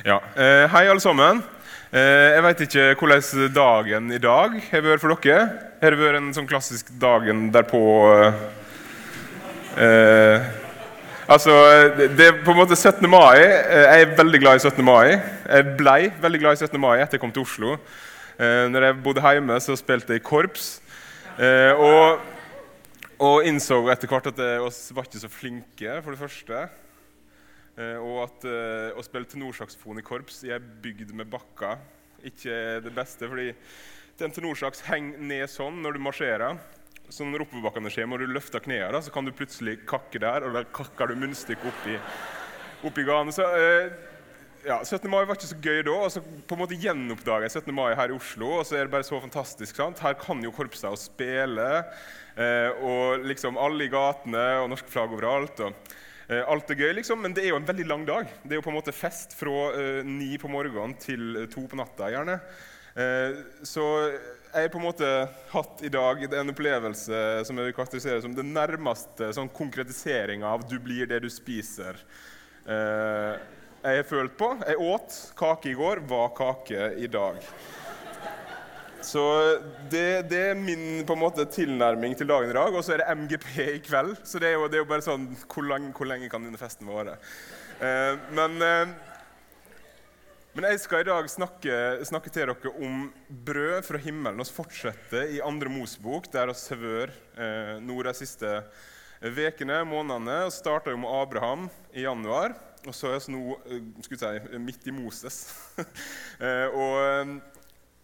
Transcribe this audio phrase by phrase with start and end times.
[0.00, 0.22] Ja.
[0.36, 1.42] Eh, hei, alle sammen.
[1.92, 5.44] Eh, jeg vet ikke hvordan dagen i dag har vært for dere.
[5.82, 7.82] Har det vært en sånn klassisk dagen derpå
[8.16, 8.40] eh,
[9.76, 10.50] eh,
[11.32, 11.54] Altså,
[11.96, 13.06] det er på en måte 17.
[13.08, 13.38] mai.
[13.38, 14.82] Jeg er veldig glad i 17.
[14.84, 15.14] mai.
[15.46, 16.80] Jeg ble veldig glad i 17.
[16.82, 17.76] mai etter jeg kom til Oslo.
[18.40, 20.74] Eh, når jeg bodde hjemme, så spilte jeg i korps.
[21.38, 22.24] Eh, og,
[23.22, 26.66] og innså etter hvert at jeg var ikke så flinke, for det første.
[27.80, 31.80] Eh, og at eh, å spille tenorsaksofon i korps i ei bygd med bakker
[32.28, 33.28] ikke er det beste.
[33.28, 33.52] fordi
[34.22, 36.60] en tenorsaks henger ned sånn når du marsjerer.
[37.12, 40.54] Så når oppoverbakkene skjer, må du løfte knærne, så kan du plutselig kakke der, og
[40.54, 41.96] da kakker du munnstykket opp i,
[42.86, 43.34] opp ganen.
[43.34, 43.90] Så eh,
[44.68, 45.08] ja, 17.
[45.10, 45.96] mai var ikke så gøy da.
[45.96, 47.74] og så på en måte gjenoppdager jeg 17.
[47.74, 48.52] mai her i Oslo.
[48.60, 49.80] Og så er det bare så fantastisk.
[49.80, 50.04] sant?
[50.04, 51.72] Her kan jo korpsene spille.
[52.86, 55.66] Og liksom alle i gatene og norske flagg overalt.
[55.66, 58.28] og Alt er gøy, liksom, men det er jo en veldig lang dag.
[58.42, 61.66] Det er jo på en måte fest fra eh, ni på morgenen til eh, to
[61.68, 62.10] på natta.
[62.12, 62.38] gjerne.
[62.94, 63.86] Eh, så
[64.52, 65.10] jeg har på en måte
[65.54, 70.68] hatt i dag en opplevelse som jeg vil karakterisere som den nærmeste sånn konkretiseringa av
[70.68, 71.96] 'du blir det du spiser'.
[72.68, 73.34] Eh,
[73.82, 74.52] jeg har følt på.
[74.66, 77.40] Jeg åt kake i går, var kake i dag.
[79.06, 79.22] Så
[79.90, 82.74] det, det er min på en måte tilnærming til dagen i dag.
[82.74, 84.14] Og så er det MGP i kveld.
[84.28, 86.60] Så det er jo, det er jo bare sånn Hvor, lang, hvor lenge kan denne
[86.60, 87.18] festen vare?
[87.82, 88.94] Eh, men, eh,
[90.54, 91.76] men jeg skal i dag snakke,
[92.08, 94.42] snakke til dere om brød fra himmelen.
[94.42, 98.58] Vi fortsetter i andre Mosbok, der vi har vært eh, nå de siste
[99.22, 100.44] ukene, månedene.
[100.46, 102.54] Vi starta med Abraham i januar.
[102.82, 103.82] Og så er vi nå eh,
[104.18, 105.44] si, midt i Moses.
[106.42, 107.28] Eh, og eh,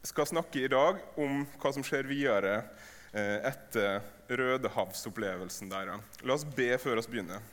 [0.08, 2.54] skal snakke i dag om hva som skjer videre
[3.12, 5.94] eh, etter Rødehavsopplevelsen der.
[6.24, 7.44] La oss be før vi begynner.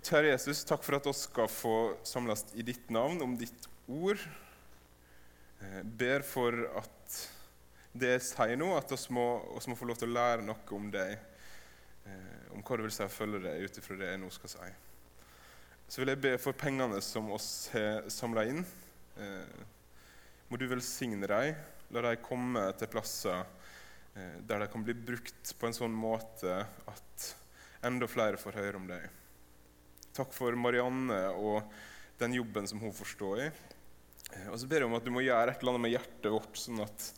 [0.00, 1.74] Kjære Jesus, takk for at vi skal få
[2.08, 4.20] samles i ditt navn, om ditt ord.
[5.60, 7.18] Jeg ber for at
[7.92, 9.26] det jeg sier nå, at oss må,
[9.58, 11.18] oss må få lov til å lære noe om deg.
[12.08, 14.54] Eh, om hva det vil si å følge deg ut ifra det jeg nå skal
[14.54, 14.70] si.
[15.90, 18.64] Så vil jeg be for pengene som oss har samla inn.
[19.20, 19.60] Eh,
[20.50, 21.58] må du velsigne dem.
[21.94, 26.60] La dem komme til plasser eh, der de kan bli brukt på en sånn måte
[26.90, 27.26] at
[27.86, 29.06] enda flere får høre om deg.
[30.14, 31.70] Takk for Marianne og
[32.20, 33.46] den jobben som hun får stå i.
[33.46, 36.34] Eh, og så ber jeg om at du må gjøre et eller annet med hjertet
[36.34, 37.08] vårt, sånn at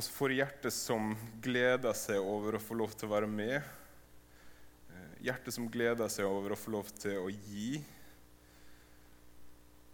[0.00, 1.12] oss får hjertet som
[1.44, 3.60] gleder seg over å få lov til å være med.
[5.20, 7.80] Hjertet som gleder seg over å få lov til å gi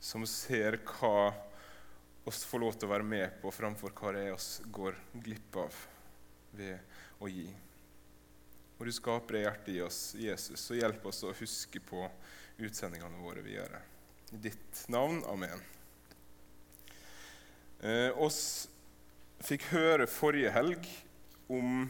[0.06, 1.34] som ser hva
[2.26, 5.58] oss får lov til å være med på, framfor hva det er oss går glipp
[5.62, 5.78] av
[6.54, 7.46] ved å gi.
[8.76, 12.04] Og du skaper det hjertet i oss, Jesus, og hjelp oss å huske på
[12.62, 13.80] utsendingene våre videre.
[14.34, 15.22] I ditt navn.
[15.30, 15.62] Amen.
[17.82, 18.68] Eh, oss
[19.46, 20.86] fikk høre forrige helg
[21.52, 21.88] om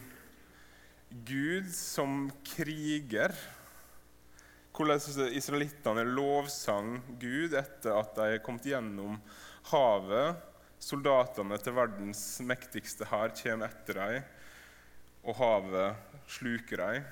[1.27, 3.35] Gud som kriger
[4.77, 9.17] hvordan israelittene lovsang Gud etter at de er kommet gjennom
[9.71, 10.37] havet.
[10.77, 14.27] Soldatene til verdens mektigste hær kommer etter dem,
[15.25, 17.07] og havet sluker dem.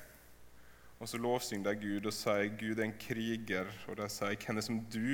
[1.02, 3.72] Og så lovsynger de Gud og sier Gud er en kriger.
[3.90, 5.10] Og de sier hvem er som du,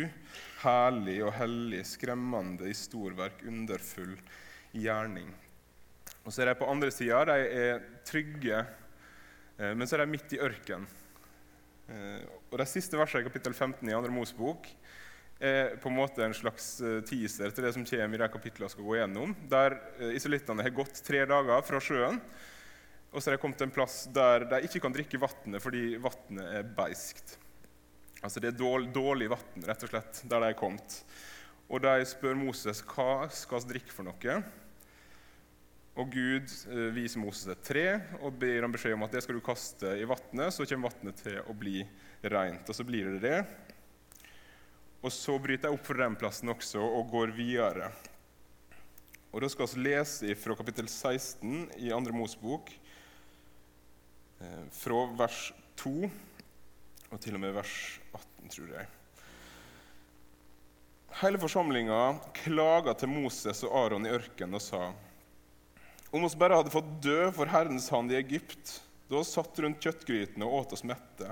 [0.62, 4.14] herlig og hellig, skremmende i storverk, underfull
[4.78, 5.32] i gjerning.
[6.22, 8.66] Og så er de på andre sida, de er trygge,
[9.58, 10.86] eh, men så er de midt i ørkenen.
[11.91, 14.13] Eh, og De siste versene i kapittel 15 i 2.
[14.16, 14.69] Mosebok
[15.41, 18.69] er på en måte en slags eh, teaser til det som kommer i de kapitlene
[18.69, 22.22] jeg skal gå gjennom, der eh, israelittene har gått tre dager fra sjøen.
[23.12, 25.97] Og så har de kommet til en plass der de ikke kan drikke vannet fordi
[26.00, 27.35] vannet er beiskt.
[28.22, 31.02] Altså Det er dårlig, dårlig vann, rett og slett, der de er kommet.
[31.72, 34.38] Og de spør Moses hva skal vi drikke for noe.
[36.00, 37.85] Og Gud eh, viser Moses et tre
[38.22, 41.19] og ber ham beskjed om at det skal du kaste i vannet, så kommer vannet
[41.19, 41.81] til å bli
[42.31, 42.69] rent.
[42.69, 43.41] Og så blir det det.
[45.02, 47.91] Og så bryter jeg opp fra den plassen også og går videre.
[49.32, 52.16] Og Da skal vi lese fra kapittel 16 i 2.
[52.16, 52.72] Mosebok,
[54.40, 56.09] eh, fra vers 2
[57.11, 58.87] og til og med vers 18, tror jeg.
[61.20, 62.02] Hele forsamlinga
[62.46, 64.94] klaga til Moses og Aron i ørkenen og sa:"
[66.11, 69.84] Om oss bare hadde fått dø for Herrens hand i Egypt, da vi satt rundt
[69.84, 71.31] kjøttgrytene og åt oss mette.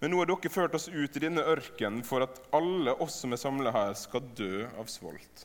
[0.00, 3.36] Men nå har dere ført oss ut i denne ørkenen for at alle oss som
[3.36, 5.44] er samla her, skal dø av svolt.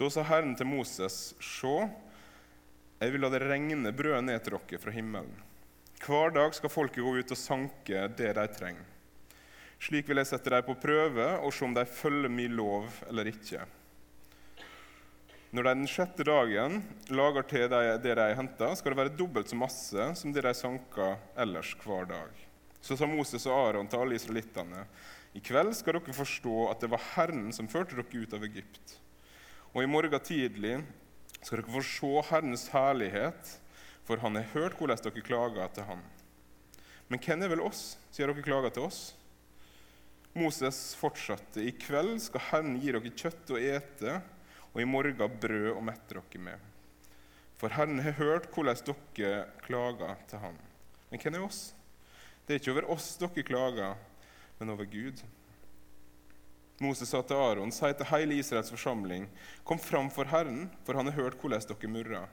[0.00, 1.74] Da sa Herren til Moses, se,
[2.98, 5.36] jeg vil la det regne brød ned til dere fra himmelen.
[6.02, 8.86] Hver dag skal folket gå ut og sanke det de trenger.
[9.78, 13.30] Slik vil jeg sette dem på prøve og se om de følger min lov eller
[13.30, 13.62] ikke.
[15.48, 19.56] Når de den sjette dagen lager til det de henta, skal det være dobbelt så
[19.56, 22.34] masse som det de sanka ellers hver dag.
[22.84, 24.84] Så sa Moses og Aron til alle israelittene.:
[25.32, 28.98] I kveld skal dere forstå at det var Herren som førte dere ut av Egypt.
[29.72, 30.76] Og i morgen tidlig
[31.40, 33.58] skal dere få se Herrens herlighet,
[34.04, 36.04] for han har hørt hvordan dere klager til han.
[37.08, 39.14] Men hvem er vel oss, sier dere klager til oss?
[40.36, 41.64] Moses fortsatte.
[41.64, 44.20] I kveld skal Herren gi dere kjøtt å ete,
[44.72, 46.66] og i morgen brød å mette dere med.
[47.58, 50.58] For Herren har hørt hvordan dere klager til Han.
[51.10, 51.62] Men hvem er oss?
[52.46, 53.98] Det er ikke over oss dere klager,
[54.58, 55.22] men over Gud.
[56.78, 59.26] Moses sa til Aron, si til hele Israels forsamling,
[59.66, 62.28] kom fram for Herren, for han har hørt hvordan dere murrer.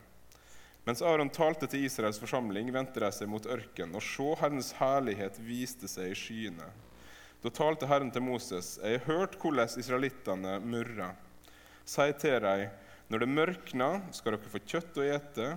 [0.86, 5.40] Mens Aron talte til Israels forsamling, vendte de seg mot ørkenen, og se, Herrens herlighet
[5.42, 6.68] viste seg i skyene.
[7.42, 11.18] Da talte Herren til Moses.: Jeg har hørt hvordan israelittene murrer.
[11.86, 12.70] Si til dem,
[13.14, 15.52] når det mørkner, skal dere få kjøtt å ete,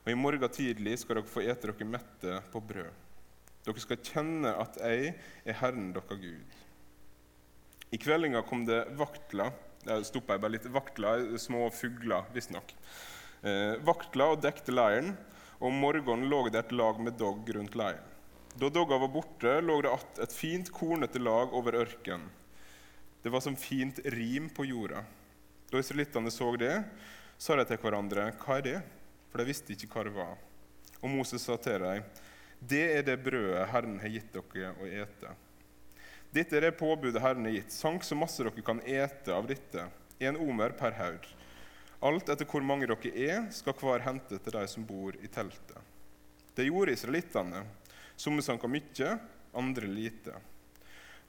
[0.00, 3.04] og i morgen tidlig skal dere få ete dere mette på brød.
[3.66, 5.12] Dere skal kjenne at jeg
[5.44, 6.56] er Herren deres Gud.
[7.92, 9.52] I kveldinga kom det vaktler.
[10.04, 10.68] Stoppa jeg bare litt.
[10.72, 12.72] Vaktler, små fugler, visstnok.
[13.44, 15.12] Eh, vaktler og dekte leiren,
[15.58, 18.16] og om morgenen lå det et lag med dogg rundt leiren.
[18.58, 22.30] Da dogga var borte, lå det att et fint, kornete lag over ørkenen.
[23.22, 25.04] Det var som fint rim på jorda.
[25.70, 26.84] Da israelittene så det,
[27.38, 28.82] sa de til hverandre, 'Hva er det?'
[29.28, 30.38] For de visste ikke hva det var.
[31.02, 32.04] Og Moses sa til dem,
[32.60, 35.36] 'Det er det brødet Herren har gitt dere å ete.'
[36.32, 37.72] Dette er det påbudet Herren har gitt.
[37.72, 39.88] Sank så masse dere kan ete av dette.
[40.20, 41.24] En omer per haug.
[42.00, 45.78] Alt etter hvor mange dere er, skal hver hente til de som bor i teltet.
[46.54, 47.64] Det gjorde israelittene.
[48.16, 49.18] Somme sanka mye,
[49.54, 50.34] andre lite.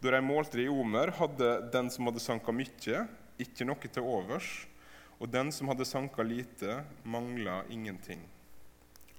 [0.01, 3.07] Da de målte i omer, hadde den som hadde sanka mye,
[3.39, 4.50] ikke noe til overs,
[5.19, 8.21] og den som hadde sanka lite, mangla ingenting.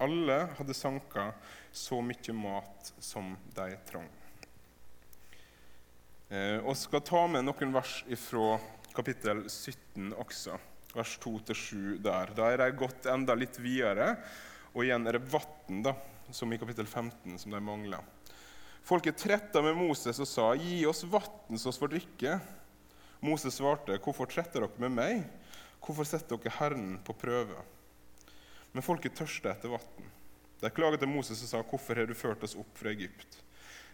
[0.00, 1.30] Alle hadde sanka
[1.72, 4.08] så mye mat som de trang.
[6.30, 8.54] Eh, og skal ta med noen vers fra
[8.94, 10.56] kapittel 17 også,
[10.94, 12.32] vers 2-7 der.
[12.36, 14.14] Da er de gått enda litt videre,
[14.72, 15.90] og igjen er det vann,
[16.30, 18.06] som i kapittel 15, som de mangler.
[18.86, 22.40] Folket tretta med Moses og sa, 'Gi oss vann så vi får drikke.'
[23.20, 25.24] Moses svarte, 'Hvorfor tretter dere med meg?
[25.80, 27.64] Hvorfor setter dere Herren på prøve?'
[28.72, 30.10] Men folket tørste etter vann.
[30.60, 33.42] De klaget til Moses og sa, 'Hvorfor har du ført oss opp fra Egypt?'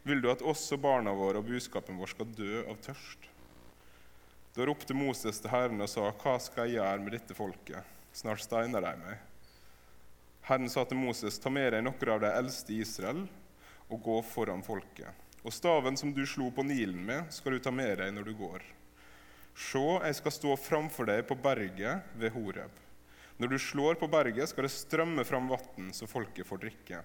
[0.04, 3.26] Vil du at oss og barna våre og buskapen vår skal dø av tørst?
[4.54, 8.40] Da ropte Moses til Herren og sa, 'Hva skal jeg gjøre med dette folket?' Snart
[8.40, 9.18] steiner de meg.
[10.42, 13.28] Herren sa til Moses, ta med deg noen av de eldste i Israel
[13.90, 15.10] og gå foran folket.
[15.42, 18.34] Og staven som du slo på Nilen med, skal du ta med deg når du
[18.34, 18.62] går.
[19.56, 22.82] Se, jeg skal stå framfor deg på berget ved Horeb.
[23.40, 27.00] Når du slår på berget, skal det strømme fram vann, så folket får drikke.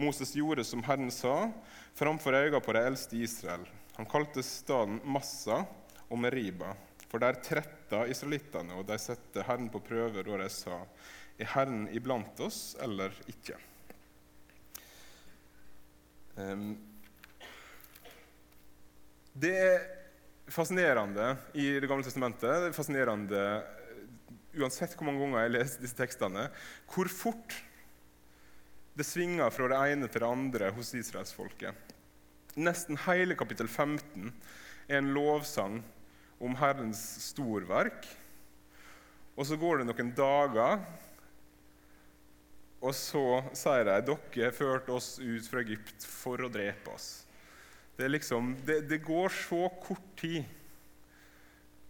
[0.00, 1.50] Moses gjorde som Herren sa,
[1.96, 3.64] framfor øynene på de eldste i Israel.
[3.96, 5.62] Han kalte staden Massa
[6.08, 6.74] og Meriba,
[7.08, 10.84] for der tretta israelittene, og de satte Herren på prøve da de sa:"
[11.40, 13.56] Er Herren iblant oss eller ikke?
[16.36, 16.76] Um,
[19.32, 20.01] det er
[20.52, 23.44] fascinerende i Det gamle testamentet, det er fascinerende
[24.60, 26.48] uansett hvor mange ganger jeg har lest disse tekstene,
[26.92, 27.56] hvor fort
[28.92, 31.94] det svinger fra det ene til det andre hos israelsfolket.
[32.60, 34.28] Nesten hele kapittel 15
[34.90, 35.78] er en lovsang
[36.42, 38.04] om Herrens storverk.
[39.32, 40.82] Og så går det noen dager
[42.82, 47.22] og så sier de dere førte oss ut fra Egypt for å drepe oss.
[47.96, 50.44] Det, liksom, det, det går så kort tid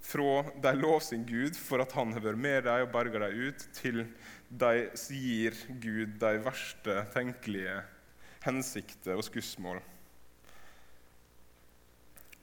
[0.02, 3.66] fra de sin Gud for at han har vært med dem og berga dem ut,
[3.76, 4.04] til
[4.50, 4.72] de
[5.14, 7.78] gir Gud de verste tenkelige
[8.42, 9.78] hensikter og skussmål.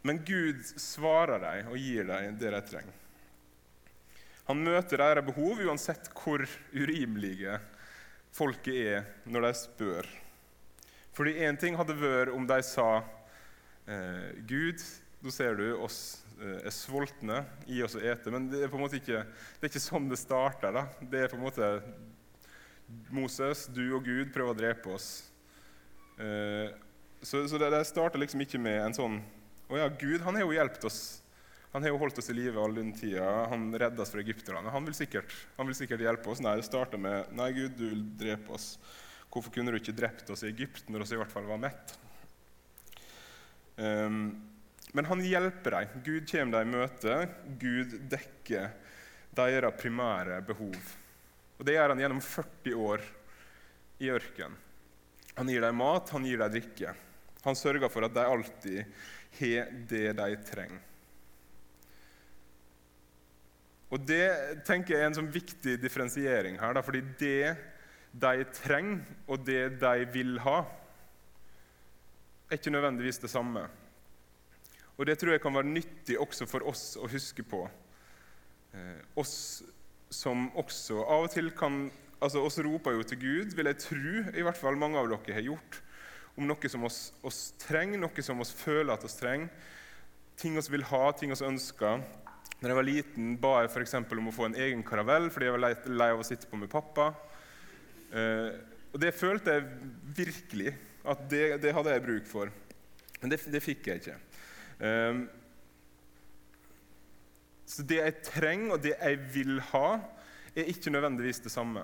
[0.07, 2.95] Men Gud svarer dem og gir dem det de trenger.
[4.47, 6.41] Han møter deres behov uansett hvor
[6.73, 7.59] urimelige
[8.33, 10.07] folket er når de spør.
[11.13, 13.03] Fordi én ting hadde vært om de sa
[13.89, 14.83] eh, Gud,
[15.23, 15.99] nå ser du oss
[16.37, 18.31] eh, er sultne, gi oss å ete.
[18.33, 20.75] Men det er på en måte ikke, det er ikke sånn det starter.
[20.75, 20.85] da.
[21.01, 21.71] Det er på en måte
[23.13, 25.09] Moses, du og Gud prøver å drepe oss.
[26.19, 26.69] Eh,
[27.21, 29.17] så, så det, det starter liksom ikke med en sånn
[29.69, 30.99] Å ja, Gud han har jo hjulpet oss
[31.71, 33.25] han har jo holdt oss i live all den tida.
[33.51, 34.71] Han redda oss fra egypterne.
[34.73, 36.41] Han vil sikkert, han vil sikkert hjelpe oss.
[36.41, 38.71] Nei, det starta med Nei, Gud, du vil drepe oss.
[39.29, 41.93] Hvorfor kunne du ikke drept oss i Egypt når vi i hvert fall var mett?
[43.79, 44.49] Um,
[44.91, 46.01] men han hjelper dem.
[46.03, 47.19] Gud kommer dem i møte.
[47.61, 48.71] Gud dekker
[49.37, 50.75] deres primære behov.
[51.59, 53.05] Og Det gjør han gjennom 40 år
[53.99, 54.57] i ørkenen.
[55.39, 56.93] Han gir dem mat, han gir dem drikke.
[57.45, 58.79] Han sørger for at de alltid
[59.39, 60.85] har det de trenger.
[63.89, 66.75] Og Det tenker jeg er en sånn viktig differensiering her.
[66.75, 67.55] Da, fordi det
[68.11, 70.59] de trenger, og det de vil ha,
[72.49, 73.67] er ikke nødvendigvis det samme.
[74.97, 77.63] Og Det tror jeg kan være nyttig også for oss å huske på.
[78.73, 79.63] Eh, oss
[80.09, 81.87] som også av og til kan
[82.19, 85.37] altså Oss roper jo til Gud, vil jeg tro, i hvert fall mange av dere
[85.37, 85.77] har gjort,
[86.35, 89.47] om noe som oss, oss trenger, noe som oss føler at oss trenger.
[90.35, 92.03] Ting oss vil ha, ting oss ønsker.
[92.59, 93.95] Når jeg var liten, ba jeg f.eks.
[93.95, 96.71] om å få en egen karavell fordi jeg var lei, av å sitte på med
[96.71, 97.13] pappa.
[98.11, 98.51] Eh,
[98.91, 99.67] og det følte jeg
[100.19, 100.75] virkelig
[101.09, 102.51] at det, det hadde jeg bruk for.
[103.19, 104.17] Men det, det fikk jeg ikke.
[104.79, 105.25] Um,
[107.69, 109.99] så det jeg trenger, og det jeg vil ha,
[110.55, 111.83] er ikke nødvendigvis det samme.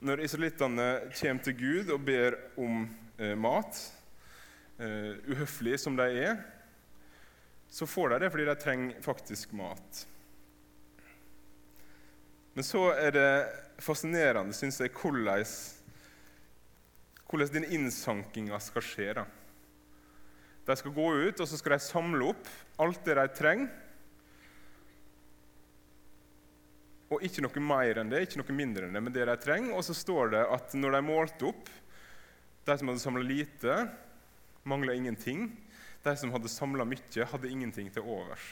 [0.00, 0.88] Når israelittene
[1.20, 2.84] kommer til Gud og ber om
[3.18, 3.78] eh, mat,
[4.78, 6.36] eh, uhøflige som de er,
[7.70, 10.04] så får de det fordi de trenger faktisk mat.
[12.54, 13.30] Men så er det
[13.78, 15.44] fascinerende, syns jeg, hvordan,
[17.28, 19.10] hvordan den innsankinga skal skje.
[19.20, 19.26] Da.
[20.68, 22.48] De skal gå ut og så skal de samle opp
[22.80, 23.68] alt det de trenger.
[27.08, 29.72] Og ikke noe mer enn det, ikke noe mindre enn det, men det de trenger.
[29.76, 31.70] Og så står det at når de målte opp
[32.68, 33.74] De som hadde samla lite,
[34.68, 35.46] mangla ingenting.
[36.04, 38.44] De som hadde samla mye, hadde ingenting til overs.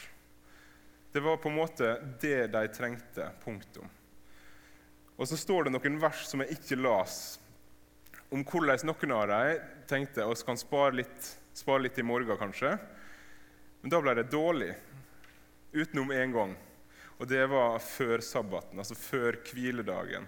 [1.13, 1.91] Det var på en måte
[2.21, 3.27] det de trengte.
[3.43, 3.85] Punktum.
[5.17, 7.37] Og så står det noen vers som jeg ikke las,
[8.29, 12.73] om hvordan noen av dem tenkte oss kan spare litt, spare litt i morgen, kanskje.
[13.81, 14.73] Men da ble det dårlig.
[15.71, 16.55] Utenom én gang.
[17.17, 20.27] Og det var før sabbaten, altså før hviledagen.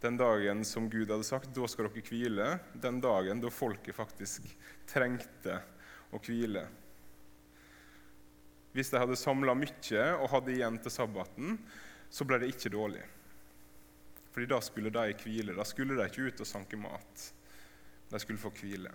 [0.00, 2.48] Den dagen som Gud hadde sagt da skal dere hvile.
[2.74, 4.48] Den dagen da folket faktisk
[4.88, 5.60] trengte
[6.10, 6.64] å hvile.
[8.72, 11.56] Hvis de hadde samla mye og hadde igjen til sabbaten,
[12.10, 13.02] så ble det ikke dårlig.
[14.30, 15.56] Fordi da skulle de hvile.
[15.56, 17.24] Da skulle de ikke ut og sanke mat.
[18.10, 18.92] De skulle få hvile.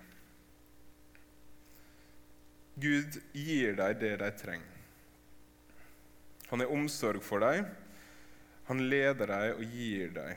[2.75, 4.71] Gud gir dem det de trenger.
[6.49, 7.65] Han har omsorg for dem.
[8.67, 10.35] Han leder dem og gir dem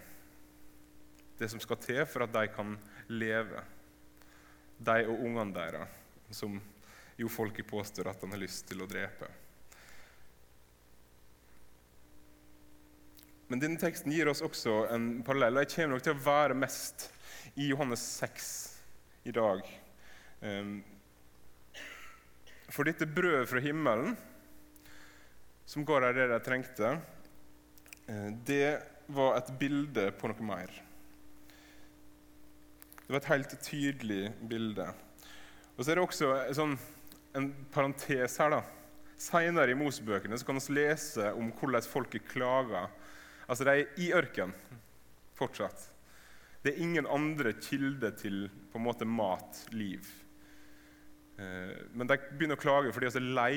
[1.39, 2.75] det som skal til for at de kan
[3.09, 3.63] leve.
[4.79, 5.95] De og ungene deres,
[6.35, 6.59] som
[7.19, 9.29] jo folket påstår at han har lyst til å drepe.
[13.49, 15.63] Men denne teksten gir oss også en parallell.
[15.63, 17.07] Jeg kommer nok til å være mest
[17.57, 18.49] i Johannes 6
[19.31, 19.63] i dag.
[20.45, 20.83] Ehm,
[22.69, 24.13] for dette brødet fra himmelen
[25.69, 26.93] som ga dem det de trengte,
[28.09, 28.69] eh, det
[29.09, 30.69] var et bilde på noe mer.
[33.01, 34.93] Det var et helt tydelig bilde.
[35.77, 36.77] Og så er det også sånn,
[37.33, 38.51] en parentes her.
[38.51, 38.63] da.
[39.19, 42.91] Seinere i Mosebøkene kan vi lese om hvordan folket klager.
[43.49, 44.55] Altså, De er i ørken
[45.39, 45.91] fortsatt.
[46.63, 50.07] Det er ingen andre kilder til på en måte mat, liv.
[51.39, 53.53] Eh, men de begynner å klage fordi de er lei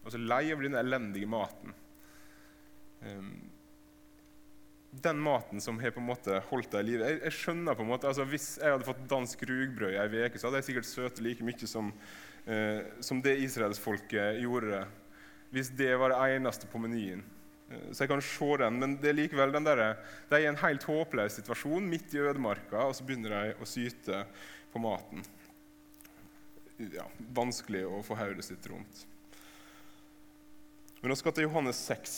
[0.00, 1.74] Altså lei av den elendige maten.
[3.04, 3.34] Um,
[4.90, 7.10] den maten som har på en måte holdt deg i live.
[7.10, 10.24] Jeg, jeg, skjønner på en måte, altså Hvis jeg hadde fått dansk rugbrød i ei
[10.24, 11.92] uke, så hadde jeg sikkert søtt like mye som,
[12.46, 14.86] eh, som det israelsfolket gjorde
[15.50, 17.24] hvis det var det eneste på menyen.
[17.70, 19.84] Uh, så jeg kan se den, men det er likevel den der,
[20.30, 23.68] de er i en helt håpløs situasjon midt i ødemarka, og så begynner de å
[23.68, 24.24] syte
[24.72, 25.24] på maten.
[26.90, 27.04] Ja,
[27.36, 29.06] vanskelig å få hodet sitt rundt.
[31.00, 32.14] Men nå skal til Johannes 6.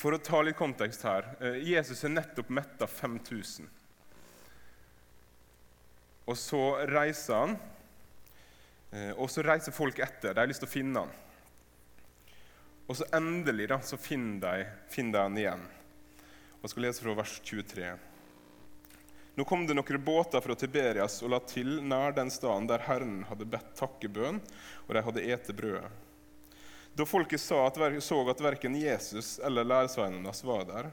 [0.00, 1.28] For å ta litt kontekst her.
[1.40, 3.68] Eh, Jesus har nettopp metta 5000.
[6.28, 7.56] Og så reiser han,
[8.92, 10.32] eh, og så reiser folk etter.
[10.32, 11.12] De har lyst til å finne han.
[12.86, 15.66] Og så endelig da, så finner de, finner de han igjen.
[16.60, 17.92] Og skal lese fra vers 23.
[19.34, 23.22] Nå kom det noen båter fra Tiberias og la til nær den staden der Herren
[23.30, 24.42] hadde bedt takkebønn,
[24.86, 25.88] og de hadde ete brødet.
[26.92, 30.90] Da folket så at, at verken Jesus eller læresveinene hans var der,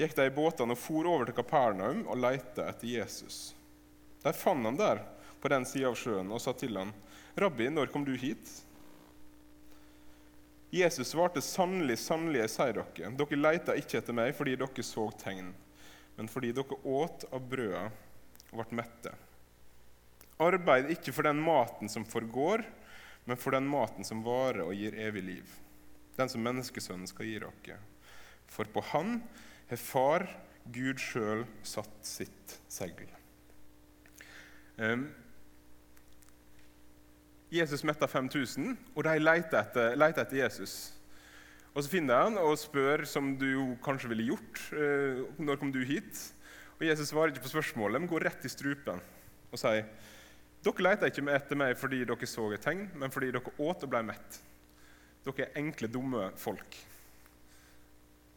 [0.00, 3.52] gikk de i båtene og for over til Kapernaum og lette etter Jesus.
[4.22, 5.02] Der fant han der,
[5.38, 6.94] på den sida av sjøen, og sa til han,
[7.36, 8.64] 'Rabbi, når kom du hit?'
[10.70, 15.06] Jesus svarte, 'Sannelig, sannelig, jeg sier dere, dere leita ikke etter meg fordi dere så
[15.16, 15.54] tegn,
[16.16, 17.86] men fordi dere åt av brødet
[18.52, 19.14] og ble mette.
[20.38, 22.66] Arbeid ikke for den maten som forgår,
[23.24, 25.56] men for den maten som varer og gir evig liv.
[26.16, 27.78] Den som menneskesønnen skal gi dere.
[28.48, 29.22] For på Han
[29.70, 30.26] har Far,
[30.68, 33.08] Gud sjøl, satt sitt segl.
[37.50, 40.74] Jesus metta 5000, og de leter etter, leter etter, Jesus.
[41.72, 45.72] Og Så finner han og spør, som du jo kanskje ville gjort, uh, når kom
[45.72, 46.24] du hit?
[46.78, 49.00] Og Jesus svarer ikke på spørsmålet, men går rett i strupen
[49.48, 49.86] og sier
[50.58, 53.92] dere leter ikke etter meg fordi dere så et tegn, men fordi dere åt og
[53.92, 54.40] ble mett.
[55.24, 56.76] Dere er enkle, dumme folk,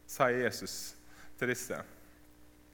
[0.06, 0.94] sier Jesus
[1.40, 1.80] til disse.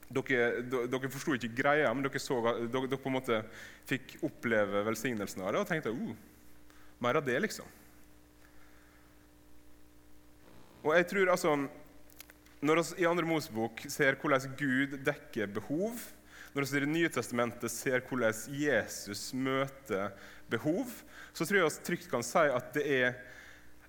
[0.08, 3.42] Dere, dere forsto ikke greia, men dere, så, dere, dere, på en måte
[3.88, 6.14] fikk oppleve velsignelsen av det og tenkte uh,
[7.04, 7.68] mer av det, liksom.
[10.86, 11.56] Og jeg tror altså,
[12.60, 15.98] Når vi i andre Mosebok ser hvordan Gud dekker behov,
[16.54, 20.10] når vi i Det nye testamentet ser hvordan Jesus møter
[20.50, 20.88] behov,
[21.32, 23.18] så tror jeg vi trygt kan si at det er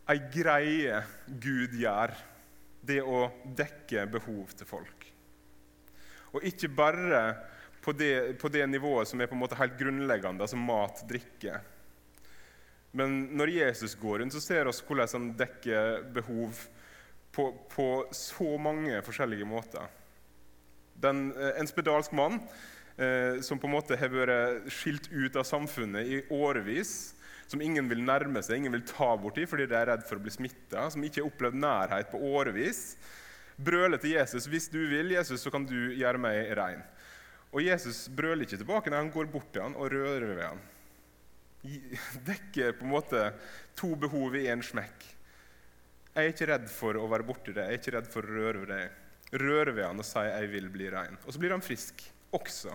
[0.09, 1.01] ei greie
[1.41, 2.13] Gud gjør,
[2.81, 4.98] det å dekke behov til folk.
[6.33, 7.23] Og ikke bare
[7.81, 11.59] på det, på det, nivået som er på en måte helt grunnleggende, altså mat, drikke.
[12.91, 16.57] Men når Jesus går rundt, så ser vi hvordan han dekker behov
[17.31, 19.85] på, på så mange forskjellige måter.
[20.99, 22.41] Den, eh, en spedalsk mann
[22.97, 27.13] eh, som på en måte har vært skilt ut av samfunnet i årevis,
[27.49, 30.25] som ingen vil nærme seg, ingen vil ta borti fordi de er redd for å
[30.25, 32.83] bli smitta, som ikke har opplevd nærhet på årevis,
[33.59, 36.81] brøler til Jesus hvis du vil, Jesus, så kan du gjøre meg rein.
[37.49, 40.61] Og Jesus brøler ikke tilbake, nei, han går bort til han og rører ved han.
[42.29, 43.23] Dekker på en måte
[43.77, 45.07] to behov i én smekk.
[46.13, 48.37] Jeg er ikke redd for å være borti det, jeg er ikke redd for å
[48.37, 48.97] røre ved deg.
[49.39, 51.19] Røre ved han og si 'jeg vil bli rein'.
[51.25, 52.01] Og så blir han frisk
[52.33, 52.73] også.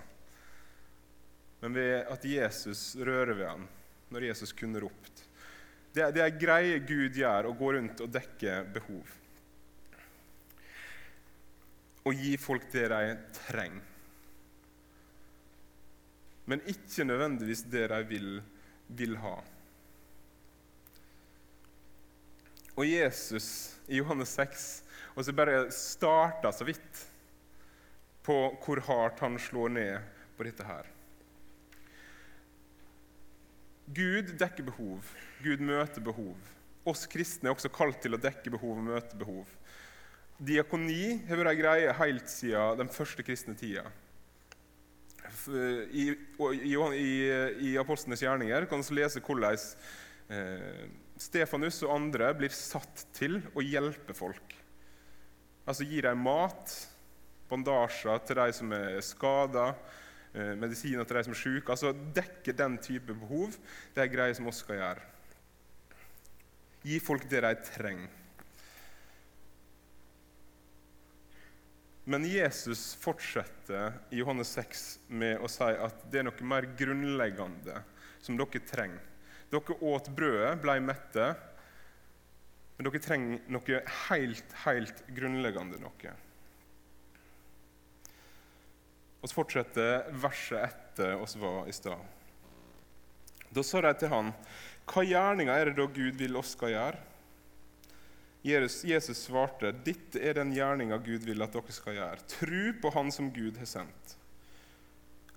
[1.62, 3.68] Men ved at Jesus rører ved han
[4.10, 5.24] når Jesus kunne ropt.
[5.94, 9.23] Det det er greie Gud gjør, å gå rundt og dekke behov
[12.04, 13.90] og gi folk det de trenger.
[16.44, 18.30] Men ikke nødvendigvis det de vil,
[18.88, 19.38] vil ha.
[22.74, 23.48] Og Jesus
[23.88, 24.64] i Johannes 6
[25.14, 27.04] og så bare starta så vidt
[28.26, 30.88] på hvor hardt han slår ned på dette her.
[33.94, 35.04] Gud dekker behov.
[35.44, 36.36] Gud møter behov.
[36.88, 39.44] Oss kristne er også kalt til å dekke behov og møte behov.
[40.42, 43.84] Diakoni har vært ei greie helt siden den første kristne tida.
[45.44, 47.12] I, i, i,
[47.68, 49.58] i Apostlenes gjerninger kan vi lese hvordan
[50.32, 50.84] eh,
[51.20, 54.56] Stefanus og andre blir satt til å hjelpe folk.
[55.64, 56.74] Altså gi dem mat,
[57.48, 59.68] bandasjer til de som er skada,
[60.34, 61.70] eh, medisiner til de som er syke.
[61.76, 63.54] Altså dekke den type behov.
[63.94, 65.08] Det er greier som vi skal gjøre.
[66.84, 68.23] Gi folk det de trenger.
[72.04, 77.78] Men Jesus fortsetter i Johannes 6 med å si at det er noe mer grunnleggende
[78.20, 79.00] som dere trenger.
[79.52, 81.30] Dere åt brødet, ble mette,
[82.76, 86.14] men dere trenger noe helt, helt grunnleggende noe.
[89.22, 92.04] Og så fortsetter verset etter oss var i stad.
[93.54, 94.32] Da sa de til han,
[94.90, 97.00] hva gjerninger er det da Gud vil oss skal gjøre?
[98.44, 103.12] Jesus svarte, 'Dette er den gjerninga Gud vil at dere skal gjøre.' Tru på Han
[103.12, 104.16] som Gud har sendt.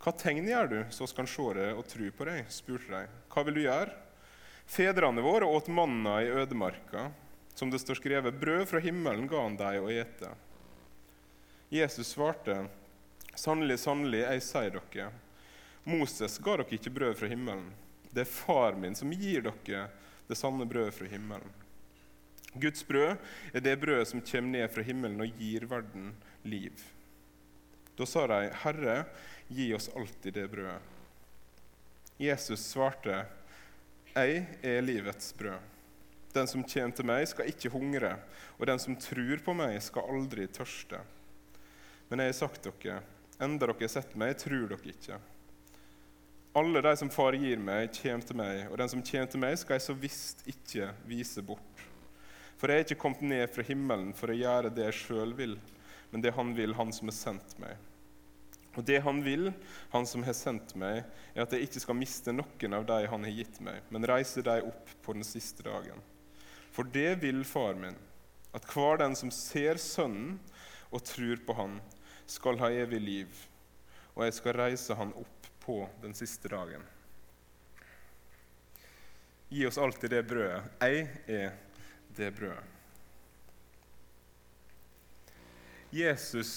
[0.04, 2.46] Hva tegn gjør du, så skal han se det og tru på deg?
[2.52, 3.08] spurte de.
[3.32, 3.96] Hva vil du gjøre?
[4.68, 7.10] Fedrene våre åt manna i ødemarka.
[7.56, 10.30] Som det står skrevet, brød fra himmelen ga han deg å ete.
[11.74, 12.68] Jesus svarte,
[13.36, 15.08] sannelig, sannelig, jeg sier dere,
[15.88, 17.72] Moses ga dere ikke brød fra himmelen.
[18.12, 19.88] Det er far min som gir dere
[20.28, 21.56] det sanne brødet fra himmelen.
[22.60, 23.16] Guds brød
[23.54, 26.12] er det brødet som kommer ned fra himmelen og gir verden
[26.44, 26.74] liv.
[27.98, 29.06] Da sa de, 'Herre,
[29.48, 30.82] gi oss alltid det brødet.'
[32.20, 33.26] Jesus svarte,
[34.16, 35.78] 'Jeg er livets brød.'
[36.34, 38.18] Den som kommer til meg, skal ikke hungre,
[38.60, 41.00] og den som tror på meg, skal aldri tørste.
[42.10, 43.02] Men jeg har sagt dere,
[43.42, 45.18] enda dere har sett meg, tror dere ikke.
[46.58, 49.58] Alle de som Far gir meg, kommer til meg, og den som kommer til meg,
[49.58, 51.84] skal jeg så visst ikke vise bort.
[52.58, 55.58] For jeg er ikke kommet ned fra himmelen for å gjøre det jeg sjøl vil,
[56.12, 57.78] men det Han vil, Han som har sendt meg.
[58.78, 59.52] Og det Han vil,
[59.94, 61.04] Han som har sendt meg,
[61.36, 64.42] er at jeg ikke skal miste noen av de Han har gitt meg, men reise
[64.46, 66.02] dem opp på den siste dagen.
[66.74, 67.98] For det vil Far min,
[68.54, 70.40] at hver den som ser Sønnen
[70.90, 71.80] og tror på Han,
[72.28, 73.46] skal ha evig liv,
[74.16, 76.84] og jeg skal reise Han opp på den siste dagen.
[79.48, 80.64] Gi oss alltid det brødet.
[80.84, 81.54] Jeg er
[82.18, 82.66] det brødet.
[85.94, 86.52] Jesus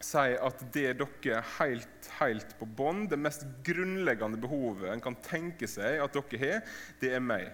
[0.00, 5.68] sier at det dere helt, helt på bånn, det mest grunnleggende behovet en kan tenke
[5.68, 7.48] seg at dere har, det er meg.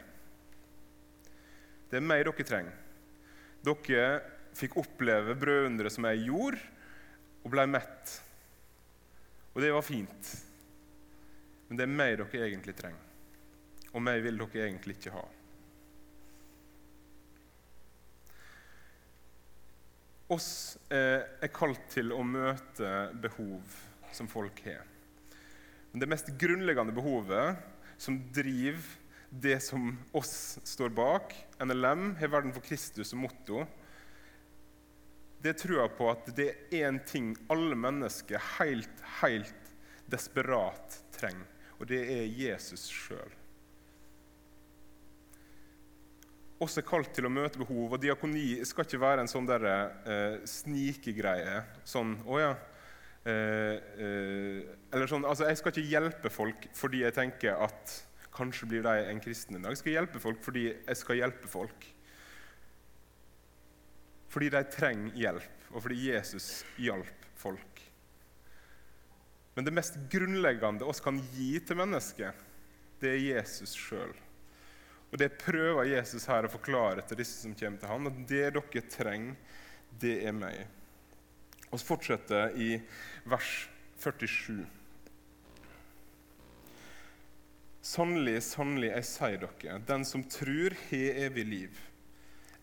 [1.91, 2.83] Det er meg dere trenger.
[3.67, 4.07] Dere
[4.57, 6.61] fikk oppleve brødunderet som jeg gjorde,
[7.45, 8.15] og ble mett.
[9.55, 10.31] Og det var fint.
[11.69, 13.03] Men det er meg dere egentlig trenger.
[13.95, 15.25] Og meg vil dere egentlig ikke ha.
[20.33, 23.77] Oss eh, er kalt til å møte behov
[24.15, 24.83] som folk har.
[25.93, 27.61] Men det mest grunnleggende behovet
[28.01, 28.89] som driver
[29.31, 33.65] det som oss står bak, NLM, har Verden for Kristus som motto,
[35.43, 39.73] det tror jeg på at det er én ting alle mennesker helt, helt
[40.11, 41.47] desperat trenger,
[41.79, 43.35] og det er Jesus sjøl.
[46.63, 49.67] Oss er kalt til å møte behov, og diakoni skal ikke være en sånn der,
[50.09, 51.65] eh, snikegreie.
[51.85, 52.57] Sånn 'Å ja'.
[53.27, 57.95] Eh, eh, eller sånn, altså Jeg skal ikke hjelpe folk fordi jeg tenker at
[58.31, 59.75] kanskje blir de en kristen en dag.
[59.75, 61.87] Jeg skal hjelpe folk fordi jeg skal hjelpe folk.
[64.29, 67.83] Fordi de trenger hjelp, og fordi Jesus hjalp folk.
[69.57, 72.35] Men det mest grunnleggende oss kan gi til mennesket,
[73.01, 74.13] det er Jesus sjøl.
[75.13, 78.49] Og Det prøver Jesus her å forklare til disse som kommer til ham, at det
[78.57, 79.37] dere trenger,
[80.01, 80.67] det er meg.
[81.71, 82.75] Og så fortsetter i
[83.29, 83.53] vers
[84.03, 84.65] 47.
[87.87, 91.79] Sannelig, sannelig, jeg sier dere, den som tror, har evig liv.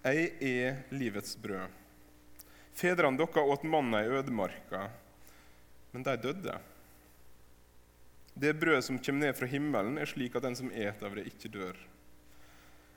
[0.04, 1.80] Jeg er livets brød.
[2.76, 4.90] Fedrene deres åt manna i ødemarka,
[5.94, 6.58] men de døde.
[8.34, 11.28] Det brødet som kommer ned fra himmelen, er slik at den som et av det,
[11.30, 11.78] ikke dør.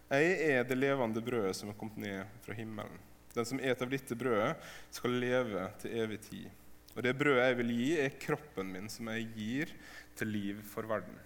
[0.07, 3.01] Jeg er det levende brødet som er kommet ned fra himmelen.
[3.35, 4.55] Den som et av dette brødet,
[4.95, 6.47] skal leve til evig tid.
[6.95, 9.73] Og det brødet jeg vil gi, er kroppen min, som jeg gir
[10.17, 11.19] til liv for verden.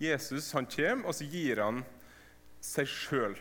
[0.00, 1.84] Jesus han kommer, og så gir han
[2.64, 3.36] seg sjøl.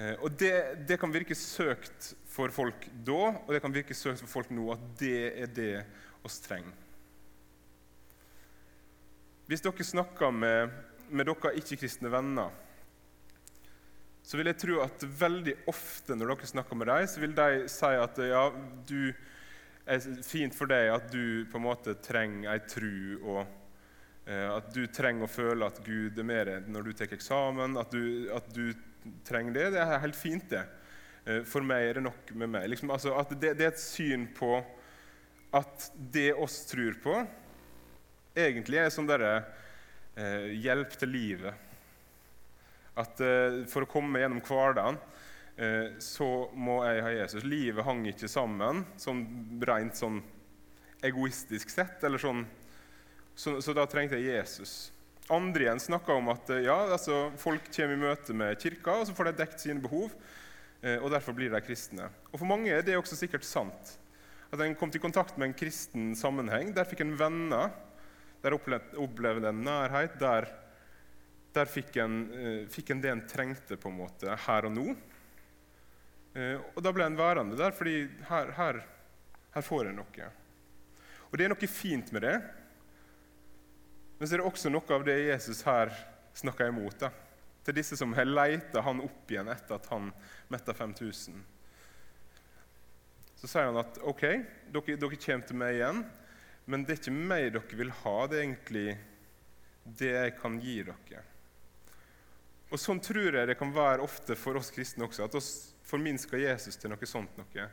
[0.00, 0.54] Eh, og det,
[0.88, 4.70] det, kan virke søkt for folk da, og det kan virke søkt for folk nå,
[4.72, 5.74] at det er det
[6.24, 6.72] oss trenger.
[9.50, 10.70] Hvis dere snakker med
[11.10, 12.50] med dere ikke-kristne venner,
[14.22, 17.64] så vil jeg tro at veldig ofte når dere snakker med dem, så vil de
[17.72, 18.44] si at ja,
[18.86, 19.10] du
[19.90, 23.40] er fint for deg at du på en måte trenger ei tru, og
[24.26, 27.78] eh, at du trenger å føle at Gud er med deg når du tar eksamen.
[27.80, 28.70] At du, at du,
[29.24, 29.62] trenger det.
[29.72, 30.60] Det er helt fint, det.
[31.24, 32.66] Eh, for meg er det nok med meg.
[32.68, 34.58] Liksom, altså, det, det er et syn på
[35.56, 37.14] at det oss tror på,
[38.38, 39.40] egentlig er sånn derre
[40.20, 41.66] eh, hjelp til livet.
[43.00, 44.98] At eh, For å komme gjennom hverdagen
[45.56, 47.46] eh, så må jeg ha Jesus.
[47.48, 49.24] Livet hang ikke sammen sånn
[49.66, 50.20] rent sånn
[51.06, 52.02] egoistisk sett.
[52.04, 52.44] eller sånn,
[53.34, 54.92] så, så, da trengte jeg Jesus.
[55.30, 59.08] Andre igjen snakka om at eh, ja, altså, folk kommer i møte med kirka, og
[59.08, 60.12] så får de dekt sine behov.
[60.80, 62.08] Eh, og derfor blir de kristne.
[62.32, 63.96] Og For mange er det også sikkert sant.
[64.50, 66.72] At en kom til kontakt med en kristen sammenheng.
[66.74, 67.70] Der fikk en venner
[68.42, 70.16] der opplevde en nærhet.
[70.20, 70.48] Der,
[71.54, 74.86] der fikk, en, uh, fikk, en, det en trengte på en måte her og nå.
[76.36, 78.80] Uh, og da ble en værende der, fordi her, her,
[79.56, 80.30] her, får en noe.
[81.30, 82.36] Og det er noe fint med det.
[84.18, 85.92] Men så er det også noe av det Jesus her
[86.36, 86.98] snakker imot.
[87.00, 87.10] Da.
[87.64, 90.10] Til disse som har leita han opp igjen etter at han
[90.52, 91.40] metta 5000.
[93.40, 94.24] Så sier han at ok,
[94.72, 96.02] dere, dere kommer til meg igjen.
[96.70, 98.88] Men det er ikke meg dere vil ha, det er egentlig
[99.98, 101.22] det jeg kan gi dere.
[102.70, 105.42] Og Sånn tror jeg det kan være ofte for oss kristne også, at vi
[105.90, 107.66] forminsker Jesus til noe sånt noe,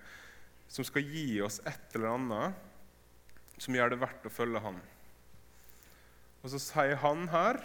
[0.67, 4.81] som skal gi oss et eller annet som gjør det verdt å følge Han.
[6.41, 7.61] Og så sier han her,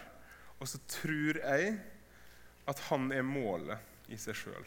[0.61, 1.75] og så tror jeg
[2.69, 4.65] at han er målet i seg sjøl.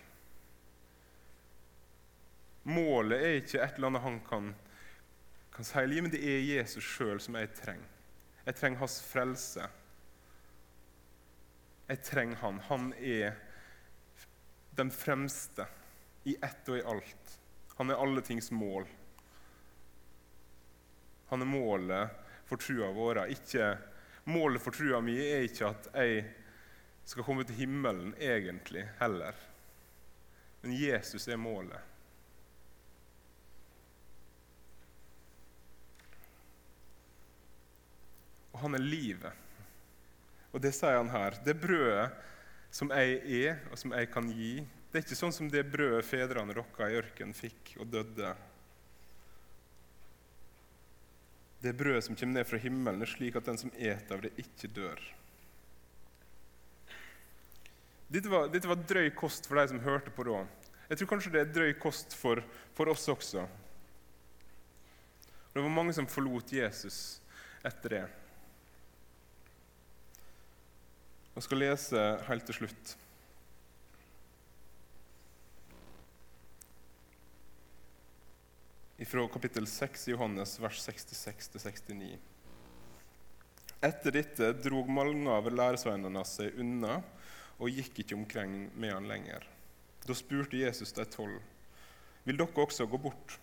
[2.66, 4.65] Målet er ikke et eller annet han kan gjøre
[5.56, 7.92] kan si men det er Jesus sjøl som jeg trenger.
[8.46, 9.68] Jeg trenger hans frelse.
[11.88, 12.60] Jeg trenger han.
[12.68, 13.38] Han er
[14.76, 15.66] den fremste
[16.28, 17.34] i ett og i alt.
[17.78, 18.86] Han er alle tings mål.
[21.32, 23.24] Han er målet for trua vår.
[23.34, 23.72] Ikke,
[24.30, 26.26] målet for trua mi er ikke at jeg
[27.06, 29.38] skal komme til himmelen, egentlig, heller.
[30.62, 31.95] Men Jesus er målet.
[38.56, 39.44] Og han er livet.
[40.56, 41.36] Og det sier han her.
[41.44, 42.08] Det brødet
[42.72, 46.08] som jeg er, og som jeg kan gi, det er ikke sånn som det brødet
[46.08, 48.30] fedrene rokka i ørkenen fikk og døde.
[51.60, 54.32] Det brødet som kommer ned fra himmelen, er slik at den som et av det,
[54.40, 55.04] ikke dør.
[58.08, 60.46] Dette var, dette var drøy kost for de som hørte på da.
[60.88, 62.40] Jeg tror kanskje det er drøy kost for,
[62.78, 63.44] for oss også.
[65.52, 67.18] Det var mange som forlot Jesus
[67.66, 68.06] etter det.
[71.36, 72.92] Jeg skal lese helt til slutt.
[79.06, 82.16] Fra kapittel 6 i Johannes, vers 66-69.
[83.84, 87.02] Etter dette drog mange av læresveinene seg unna
[87.60, 89.44] og gikk ikke omkring med han lenger.
[90.08, 91.44] Da spurte Jesus de tolv,
[92.24, 93.38] vil dere også gå bort?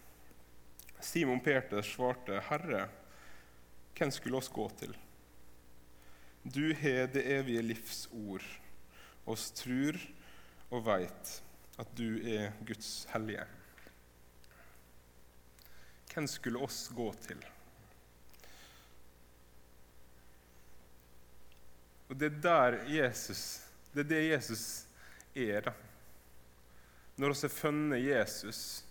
[1.03, 2.87] Simon Peter svarte, Herre,
[3.99, 4.97] hvem skulle oss gå til?
[6.43, 8.43] Du har det evige livs ord.
[9.31, 9.95] Oss trur
[10.73, 11.37] og veit
[11.79, 13.45] at du er Guds hellige.
[16.13, 17.39] Hvem skulle oss gå til?
[22.11, 23.63] Og Det er der Jesus
[23.95, 24.85] Det er det Jesus
[25.35, 25.61] er.
[25.61, 25.73] da.
[27.17, 28.85] Når vi har funnet Jesus,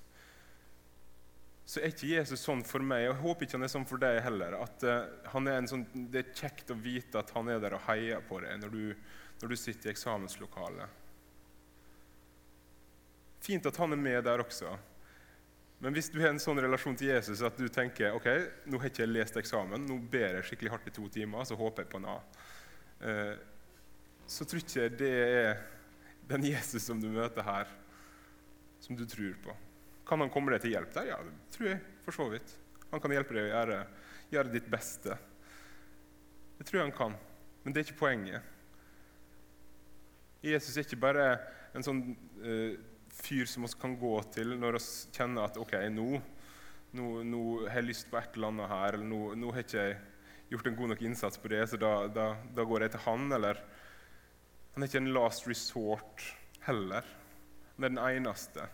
[1.72, 4.02] så er ikke Jesus sånn for meg, og jeg håper ikke han er sånn for
[4.02, 4.58] deg heller.
[4.60, 8.20] at uh, er sånn, Det er kjekt å vite at han er der og heier
[8.28, 8.82] på deg når du,
[9.40, 10.98] når du sitter i eksamenslokalet.
[13.40, 14.76] Fint at han er med der også.
[15.80, 18.30] Men hvis du har en sånn relasjon til Jesus at du tenker ok,
[18.68, 21.56] nå har ikke jeg lest eksamen, nå ber jeg skikkelig hardt i to timer, så
[21.56, 22.20] håper jeg på en A,
[23.08, 23.34] uh,
[24.28, 25.68] så tror ikke det er
[26.28, 27.72] den Jesus som du møter her,
[28.84, 29.62] som du tror på.
[30.12, 31.06] Kan han komme deg til hjelp der?
[31.08, 32.50] Ja, det tror jeg for så vidt.
[32.92, 33.78] Han kan hjelpe deg å gjøre,
[34.34, 35.16] gjøre ditt beste.
[36.58, 37.14] Det tror jeg han kan,
[37.64, 38.50] men det er ikke poenget.
[40.44, 41.28] Jesus er ikke bare
[41.72, 42.02] en sånn
[42.44, 42.74] uh,
[43.22, 44.84] fyr som vi kan gå til når vi
[45.16, 46.10] kjenner at ok, nå,
[47.00, 49.88] nå, nå, har jeg lyst på et eller annet her, eller nå, nå har ikke
[50.52, 53.32] gjort en god nok innsats på det, så da, da, da går jeg til han.
[53.40, 53.64] Eller
[54.76, 56.28] han er ikke en last resort
[56.68, 57.08] heller.
[57.78, 58.68] Han er den eneste.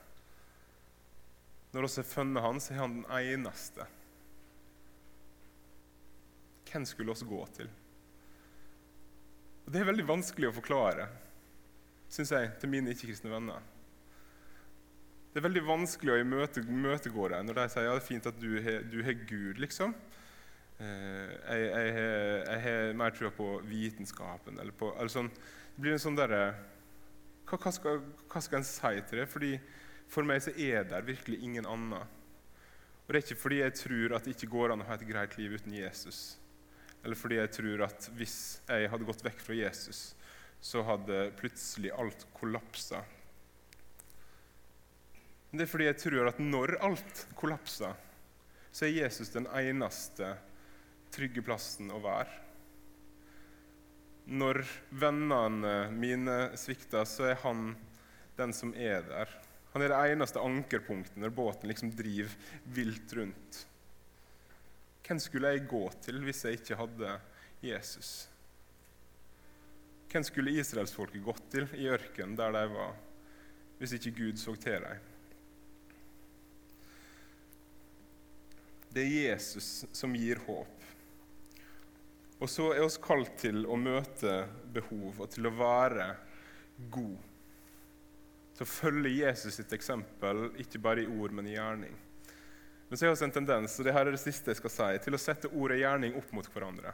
[1.74, 3.88] Når vi har funnet han, så er han den eneste.
[6.68, 7.70] Hvem skulle oss gå til?
[9.66, 11.10] Og Det er veldig vanskelig å forklare,
[12.12, 13.66] syns jeg, til mine ikke-kristne venner.
[15.34, 18.30] Det er veldig vanskelig å imøte, imøtegå dem når de sier ja, det er fint
[18.32, 19.92] at du har Gud, liksom.
[20.78, 21.92] Eh, jeg,
[22.64, 24.60] har mer tro på vitenskapen.
[24.62, 25.30] Eller på, eller sånn.
[25.76, 26.42] Det blir en sånn derre
[27.48, 29.28] hva, hva, skal, hva skal en si til det?
[29.32, 29.52] Fordi
[30.12, 32.06] for meg så er det virkelig ingen annen.
[33.08, 35.08] Og Det er ikke fordi jeg tror at det ikke går an å ha et
[35.08, 36.38] greit liv uten Jesus.
[37.04, 40.02] Eller fordi jeg tror at hvis jeg hadde gått vekk fra Jesus,
[40.60, 43.04] så hadde plutselig alt kollapsa.
[45.52, 47.96] Det er fordi jeg tror at når alt kollapser,
[48.72, 50.34] så er Jesus den eneste
[51.16, 52.44] trygge plassen å være.
[54.28, 54.60] Når
[54.92, 57.70] vennene mine svikter, så er han
[58.36, 59.32] den som er der.
[59.78, 62.32] Han er det eneste ankerpunktet når båten liksom driver
[62.74, 63.58] vilt rundt.
[65.06, 67.12] Hvem skulle jeg gå til hvis jeg ikke hadde
[67.62, 68.10] Jesus?
[70.10, 72.98] Hvem skulle israelsfolket gått til i ørkenen der de var,
[73.78, 75.06] hvis ikke Gud så til dem?
[78.98, 80.90] Det er Jesus som gir håp.
[82.42, 84.40] Og så er oss kalt til å møte
[84.74, 86.16] behov og til å være
[86.90, 87.27] god
[88.58, 91.94] til å følge Jesus sitt eksempel, ikke bare i ord, men i gjerning.
[92.88, 94.88] Men så er det en tendens og det her er det siste jeg skal si,
[95.04, 96.94] til å sette ord og gjerning opp mot hverandre.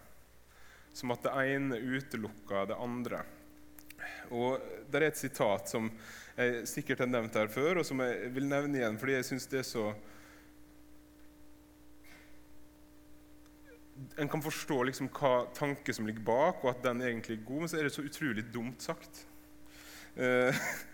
[0.93, 3.23] Som at det ene utelukker det andre.
[4.33, 5.87] Og Det er et sitat som
[6.35, 9.47] jeg sikkert har nevnt her før, og som jeg vil nevne igjen fordi jeg syns
[9.51, 9.93] det er så
[14.17, 17.59] En kan forstå liksom hva tanke som ligger bak, og at den egentlig er god,
[17.61, 19.21] men så er det så utrolig dumt sagt.
[20.17, 20.49] Uh,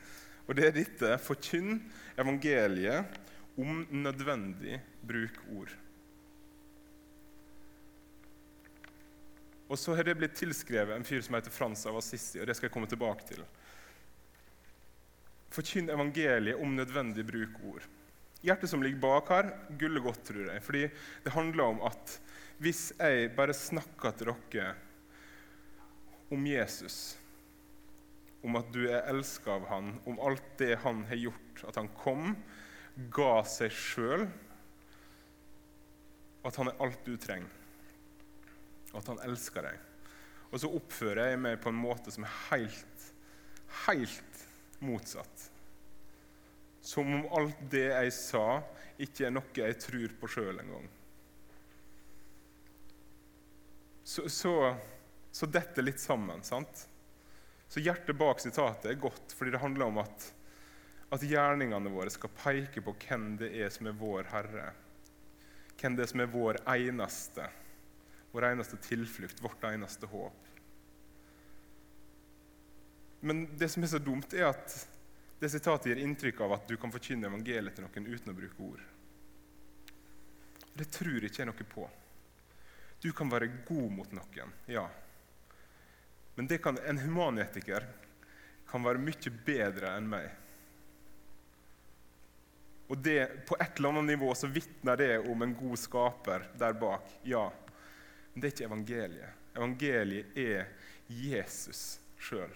[0.49, 1.75] Og det er dette forkynn
[2.17, 3.19] evangeliet
[3.59, 5.75] om nødvendig bruk ord.
[9.69, 12.55] Og så har det blitt tilskrevet en fyr som heter Frans av Assisi, og det
[12.57, 13.43] skal jeg komme tilbake til.
[15.53, 17.85] Forkynn evangeliet om nødvendig bruk ord.
[18.41, 20.65] Hjertet som ligger bak her, gullet godt, tror jeg.
[20.65, 20.83] Fordi
[21.25, 22.17] det handler om at
[22.57, 24.73] hvis jeg bare snakker til dere
[26.33, 27.18] om Jesus
[28.45, 31.89] om at du er elska av han, om alt det han har gjort, at han
[31.99, 32.33] kom,
[33.11, 34.25] ga seg sjøl,
[36.47, 37.51] at han er alt du trenger,
[38.95, 39.85] at han elsker deg.
[40.49, 43.09] Og så oppfører jeg meg på en måte som er helt,
[43.85, 44.45] helt
[44.81, 45.49] motsatt.
[46.81, 48.45] Som om alt det jeg sa,
[48.99, 50.87] ikke er noe jeg tror på sjøl engang.
[54.09, 54.53] Så, så,
[55.31, 56.41] så dette litt sammen.
[56.43, 56.88] sant?
[57.69, 60.27] Så hjertet bak sitatet er godt fordi det handler om at,
[61.13, 64.71] at gjerningene våre skal peke på hvem det er som er vår Herre.
[65.79, 67.45] Hvem det er som er vår eneste,
[68.33, 70.47] vår eneste tilflukt, vårt eneste håp.
[73.19, 74.75] Men det som er så dumt, er at
[75.39, 78.65] det sitatet gir inntrykk av at du kan forkynne evangeliet til noen uten å bruke
[78.65, 78.81] ord.
[80.73, 81.85] Det tror ikke jeg noe på.
[83.03, 84.87] Du kan være god mot noen, ja.
[86.39, 87.83] Men kan, en humanetiker
[88.69, 90.29] kan være mye bedre enn meg.
[92.87, 96.77] Og det, På et eller annet nivå så vitner det om en god skaper der
[96.79, 97.09] bak.
[97.27, 97.41] Ja.
[98.31, 99.41] Men det er ikke evangeliet.
[99.51, 100.69] Evangeliet er
[101.11, 101.81] Jesus
[102.15, 102.53] sjøl.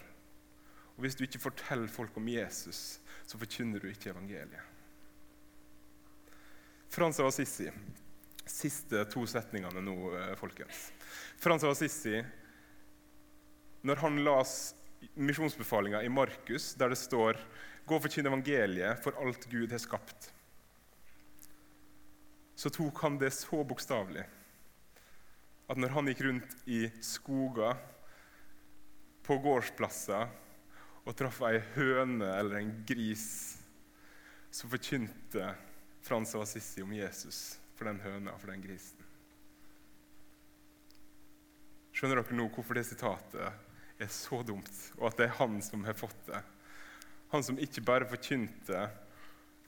[0.94, 4.64] Og Hvis du ikke forteller folk om Jesus, så forkynner du ikke evangeliet.
[6.88, 7.68] Frans av Assisi.
[8.48, 10.86] Siste to setningene nå, eh, folkens.
[11.36, 12.24] Frans av Assisi,
[13.84, 14.74] når han las
[15.14, 17.36] misjonsbefalinga i Markus, der det står
[17.86, 20.30] 'Gå og forkynn evangeliet for alt Gud har skapt',
[22.56, 24.24] så tok han det så bokstavelig
[25.68, 27.76] at når han gikk rundt i skoger,
[29.24, 30.28] på gårdsplasser
[31.04, 33.56] og traff ei høne eller en gris,
[34.52, 35.54] så forkynte
[36.04, 39.00] Frans av Assisi om Jesus for den høna og for den grisen.
[41.94, 43.63] Skjønner dere nå hvorfor det sitatet
[44.02, 46.40] er så dumt, og at det er han som har fått det?
[47.34, 48.88] Han som ikke bare forkynte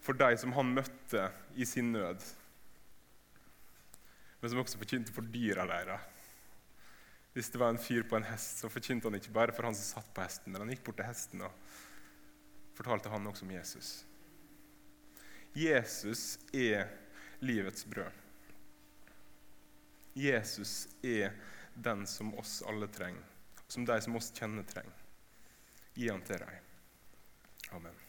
[0.02, 2.22] for de som han møtte i sin nød,
[4.40, 6.12] men som også forkynte for dyra deres
[7.36, 9.74] hvis det var en fyr på en hest, så forkynte han ikke bare for han
[9.76, 11.74] som satt på hesten, men han gikk bort til hesten og
[12.78, 13.90] fortalte han også om Jesus.
[15.52, 16.22] Jesus
[16.56, 16.88] er
[17.44, 18.22] livets brød.
[20.16, 21.36] Jesus er
[21.76, 23.35] den som oss alle trenger,
[23.68, 25.04] som de som oss kjenner, trenger.
[25.94, 26.72] Gi han til dem.
[27.76, 28.05] Amen.